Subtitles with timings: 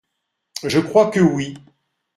[0.63, 1.55] Je crois que oui!